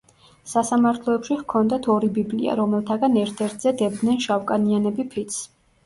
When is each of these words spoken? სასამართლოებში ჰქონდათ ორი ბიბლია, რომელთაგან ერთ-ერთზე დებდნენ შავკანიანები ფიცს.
სასამართლოებში 0.53 1.37
ჰქონდათ 1.41 1.91
ორი 1.97 2.11
ბიბლია, 2.17 2.57
რომელთაგან 2.63 3.23
ერთ-ერთზე 3.27 3.79
დებდნენ 3.87 4.23
შავკანიანები 4.29 5.11
ფიცს. 5.17 5.45